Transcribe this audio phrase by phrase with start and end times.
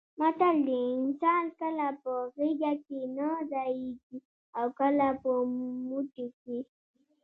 [0.19, 4.17] متل دی: انسان کله په غېږه کې نه ځایېږي
[4.61, 5.31] اوکله په
[5.89, 6.57] موټي کې.